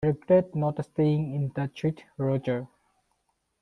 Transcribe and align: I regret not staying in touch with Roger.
I 0.03 0.07
regret 0.07 0.55
not 0.55 0.83
staying 0.83 1.35
in 1.35 1.51
touch 1.51 1.83
with 1.83 1.99
Roger. 2.17 2.67